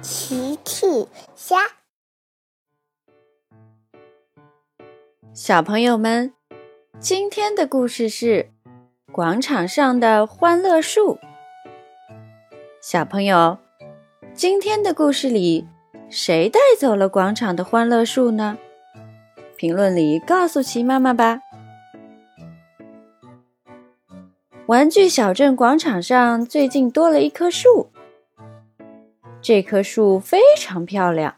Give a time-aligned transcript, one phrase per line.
[0.00, 1.56] 奇趣虾，
[5.34, 6.32] 小朋友们，
[7.00, 8.50] 今天的故事是
[9.10, 11.18] 广场上的欢乐树。
[12.80, 13.58] 小朋友，
[14.32, 15.66] 今天的故事里，
[16.08, 18.56] 谁带走了广场的欢乐树呢？
[19.56, 21.40] 评论里告诉奇妈妈吧。
[24.66, 27.90] 玩具小镇广场上最近多了一棵树，
[29.40, 31.34] 这棵树非常漂亮，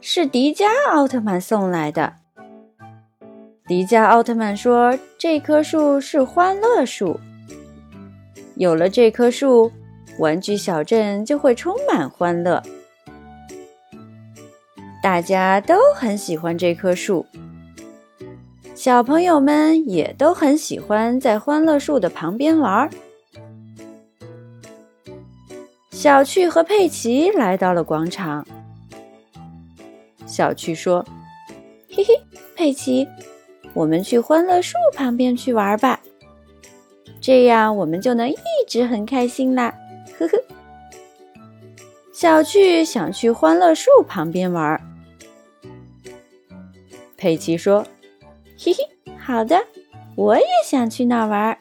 [0.00, 2.14] 是迪迦奥特曼送来的。
[3.66, 7.18] 迪迦奥特曼说：“这棵树是欢乐树，
[8.56, 9.72] 有了这棵树，
[10.18, 12.62] 玩具小镇就会充满欢乐。
[15.02, 17.26] 大家都很喜欢这棵树。”
[18.74, 22.88] 小朋友们也都很喜欢在欢乐树的旁边玩。
[26.04, 28.46] 小趣和佩奇来到了广场。
[30.26, 31.02] 小趣说
[31.88, 32.20] ：“嘿嘿，
[32.54, 33.08] 佩奇，
[33.72, 35.98] 我们去欢乐树旁边去玩吧，
[37.22, 38.36] 这样我们就能一
[38.68, 39.74] 直很开心啦。”
[40.20, 40.38] 呵呵。
[42.12, 44.78] 小趣想去欢乐树旁边玩。
[47.16, 47.82] 佩奇说。
[48.58, 49.58] 嘿嘿，好的，
[50.16, 51.56] 我也想去那玩。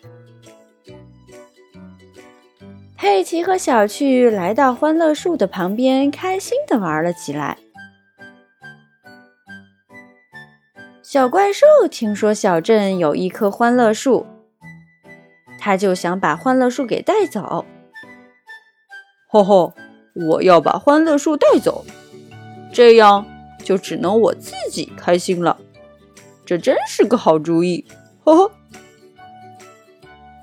[3.04, 7.58] 佩奇和小趣来到欢乐树的旁边，开心的玩了起来。
[11.02, 14.26] 小怪兽听说小镇有一棵欢乐树，
[15.60, 17.66] 他就想把欢乐树给带走。
[19.28, 19.74] 吼吼，
[20.30, 21.84] 我要把欢乐树带走，
[22.72, 23.26] 这样
[23.66, 25.60] 就只能我自己开心了。
[26.46, 27.86] 这真是个好主意，
[28.24, 28.52] 呵呵。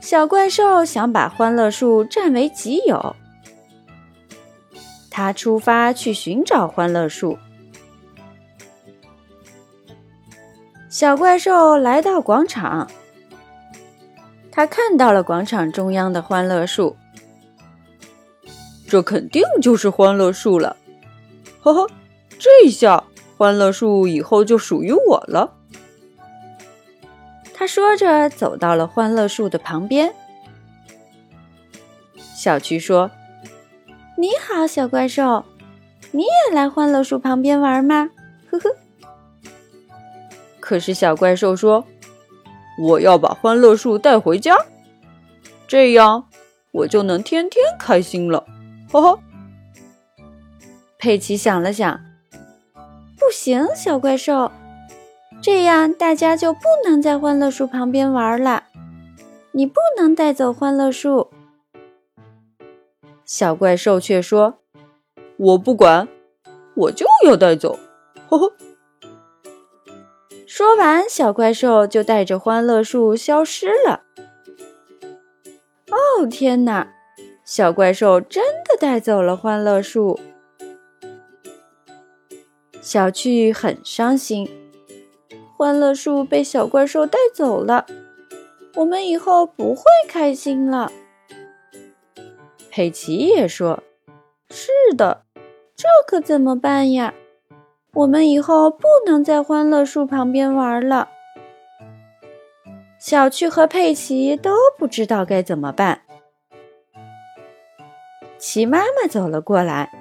[0.01, 3.15] 小怪兽想把欢乐树占为己有，
[5.11, 7.39] 他出发去寻找欢乐树。
[10.89, 12.91] 小怪兽来到广场，
[14.51, 16.97] 他看到了广场中央的欢乐树，
[18.89, 20.77] 这肯定就是欢乐树了，
[21.61, 21.89] 呵呵。
[22.39, 23.05] 这下
[23.37, 25.53] 欢乐树以后就属于我了。
[27.61, 30.15] 他说着，走到了欢乐树的旁边。
[32.35, 33.11] 小菊说
[34.17, 35.45] ：“你好，小怪兽，
[36.11, 38.09] 你也来欢乐树旁边玩吗？”
[38.51, 38.75] 呵呵。
[40.59, 41.85] 可是小怪兽说
[42.81, 44.57] ：“我要把欢乐树带回家，
[45.69, 46.25] 这样
[46.73, 48.47] 我就能天天开心了。”
[48.91, 49.21] 呵呵。
[50.97, 52.01] 佩奇想了想
[53.21, 54.51] ：“不行，小怪兽。”
[55.43, 58.65] 这样大家就不能在欢乐树旁边玩了。
[59.53, 61.31] 你不能带走欢乐树。
[63.25, 64.59] 小怪兽却说
[65.39, 66.09] ：“我不管，
[66.75, 67.79] 我就要带走。”
[68.29, 68.53] 呵呵。
[70.47, 74.03] 说完，小怪兽就带着欢乐树消失了。
[75.91, 76.93] 哦，天哪！
[77.45, 80.21] 小怪兽真的带走了欢乐树。
[82.81, 84.49] 小趣很伤心。
[85.61, 87.85] 欢乐树被小怪兽带走了，
[88.77, 90.91] 我们以后不会开心了。
[92.71, 93.83] 佩奇也说
[94.49, 95.25] ：“是的，
[95.77, 97.13] 这可怎么办呀？
[97.93, 101.11] 我们以后不能在欢乐树旁边玩了。”
[102.99, 106.01] 小趣和佩奇都不知道该怎么办。
[108.39, 109.93] 奇妈妈走了过来：“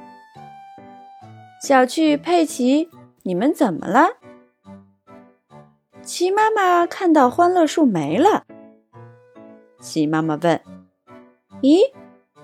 [1.61, 2.89] 小趣、佩奇，
[3.23, 4.18] 你们怎么了？”
[6.09, 8.43] 齐妈妈看到欢乐树没了，
[9.79, 10.59] 齐妈妈问
[11.61, 11.81] ：“咦，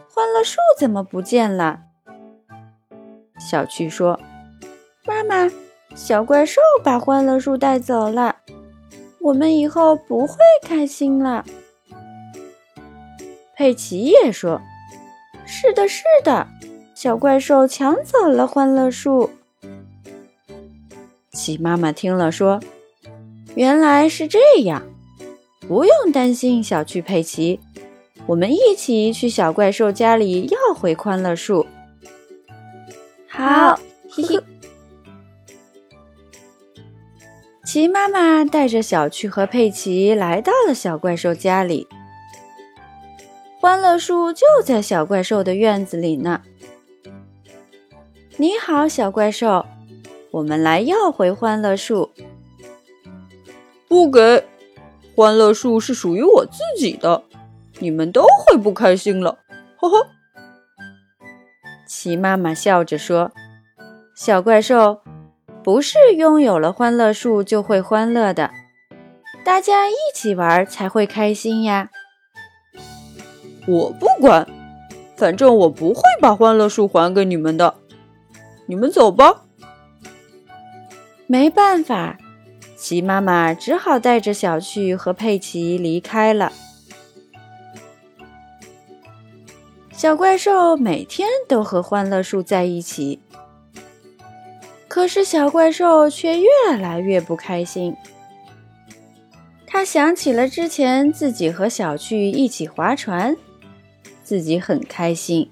[0.08, 1.80] 欢乐树怎么不见了？”
[3.42, 4.20] 小趣说
[5.04, 5.52] ：“妈妈，
[5.96, 8.36] 小怪兽把欢乐树带走了，
[9.20, 11.44] 我们以后不会开心了。”
[13.58, 14.62] 佩奇也说
[15.44, 16.48] ：“是的，是的，
[16.94, 19.32] 小怪兽抢走了欢乐树。”
[21.34, 22.60] 齐妈妈听了说。
[23.56, 24.84] 原来是这样，
[25.62, 27.60] 不用担心，小趣佩奇，
[28.28, 31.66] 我们一起去小怪兽家里要回欢乐树。
[33.30, 33.80] 好，
[34.12, 34.44] 嘿嘿。
[37.66, 41.88] 奇妈妈带着小趣和佩奇来到了小怪兽家里，
[43.60, 46.42] 欢乐树就在小怪兽的院子里呢。
[48.38, 49.66] 你好，小怪兽，
[50.32, 52.12] 我们来要回欢乐树。
[53.96, 54.46] 不给，
[55.16, 57.24] 欢乐树是属于我自己的，
[57.80, 59.38] 你们都会不开心了，
[59.78, 60.08] 呵呵。
[61.88, 63.32] 齐妈妈笑着说
[64.14, 65.00] ：“小怪兽，
[65.64, 68.52] 不是拥有了欢乐树就会欢乐的，
[69.46, 71.90] 大家一起玩才会开心呀。”
[73.66, 74.46] 我不管，
[75.16, 77.76] 反正我不会把欢乐树还给你们的。
[78.66, 79.44] 你们走吧。
[81.28, 82.18] 没办法，
[82.76, 86.52] 鸡妈妈只好带着小趣和佩奇离开了。
[89.92, 93.20] 小怪兽每天都和欢乐树在一起，
[94.90, 97.96] 可是小怪兽却越来越不开心。
[99.66, 103.36] 他想起了之前自己和小趣一起划船，
[104.24, 105.50] 自己很开心；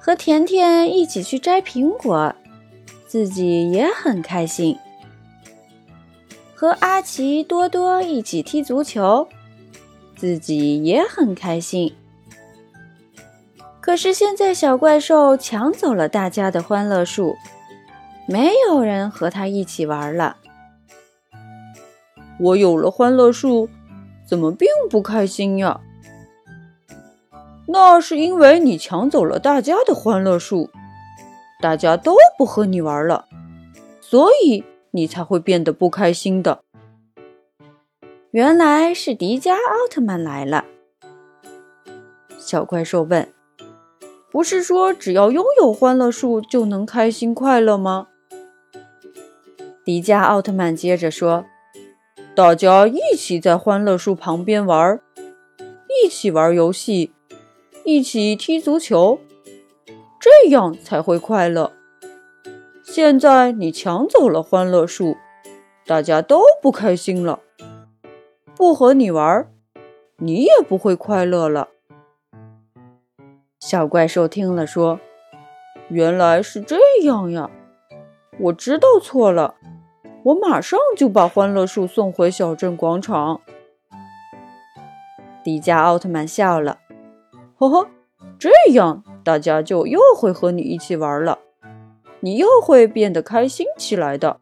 [0.00, 2.34] 和甜甜一起去摘苹果，
[3.06, 4.76] 自己也很开心；
[6.60, 9.28] 和阿奇多多一起踢足球，
[10.16, 11.94] 自己也很开心。
[13.80, 17.36] 可是现在，小怪兽抢走了大家的欢乐树，
[18.26, 20.38] 没有人和他一起玩了。
[22.40, 23.68] 我有了欢乐树，
[24.26, 25.80] 怎么并不开心呀？
[27.68, 30.68] 那是因为你抢走了大家的欢乐树，
[31.62, 33.26] 大家都不和你玩了，
[34.00, 36.62] 所以你才会变得不开心的。
[38.30, 40.64] 原来是迪迦奥特曼来了。
[42.38, 43.28] 小怪兽问。
[44.30, 48.08] 不是说只要拥有欢乐树就能开心快乐吗？
[49.86, 51.46] 迪迦奥特曼接着说
[52.36, 55.00] ：“大家一起在欢乐树旁边玩，
[56.04, 57.12] 一起玩游戏，
[57.84, 59.18] 一起踢足球，
[60.20, 61.72] 这样才会快乐。
[62.90, 65.14] 现在你抢走了欢乐树，
[65.84, 67.40] 大家都不开心了，
[68.56, 69.46] 不和你玩，
[70.16, 71.68] 你也不会快乐了。”
[73.60, 74.98] 小怪兽听了说
[75.90, 77.50] ：“原来是这样呀，
[78.40, 79.56] 我知道错了，
[80.24, 83.42] 我马上就把欢乐树送回小镇广场。”
[85.44, 86.78] 迪迦奥特曼笑了
[87.58, 87.86] ：“呵呵，
[88.38, 91.38] 这样大家就又会和你一起玩了，
[92.20, 94.40] 你又会变得开心起来的。”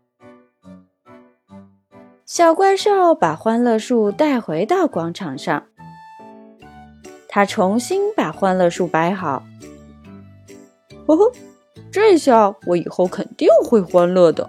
[2.26, 5.64] 小怪兽把欢乐树带回到广场上。
[7.28, 9.44] 他重新把欢乐树摆好，
[11.06, 11.32] 呵呵，
[11.92, 14.48] 这下我以后肯定会欢乐的。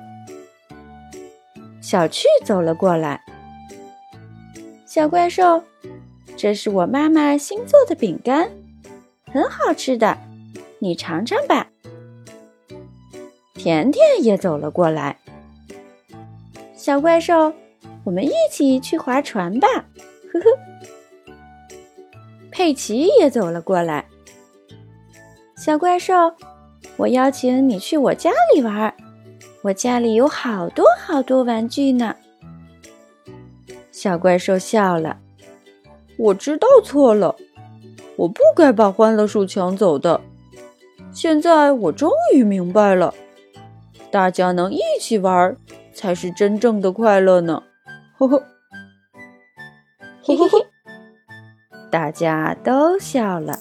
[1.81, 3.21] 小趣走了过来，
[4.85, 5.62] 小怪兽，
[6.35, 8.50] 这是我妈妈新做的饼干，
[9.31, 10.18] 很好吃的，
[10.80, 11.68] 你尝尝吧。
[13.67, 15.19] 甜甜也走了过来，
[16.73, 17.51] 小怪兽，
[18.05, 19.67] 我们一起去划船吧，
[20.31, 20.45] 呵呵。
[22.49, 24.05] 佩奇也走了过来，
[25.57, 26.13] 小怪兽，
[26.95, 28.95] 我邀请你去我家里玩，
[29.63, 32.15] 我家里有好多好多玩具呢。
[33.91, 35.17] 小怪兽笑了，
[36.17, 37.35] 我知道错了，
[38.15, 40.21] 我不该把欢乐树抢走的。
[41.11, 43.13] 现在我终于明白了，
[44.17, 45.55] 大家能一起玩
[45.93, 47.61] 才是真正的快乐呢。
[48.17, 48.43] 呵呵，
[50.23, 50.57] 嘿嘿嘿。
[51.91, 53.59] 大家都笑了。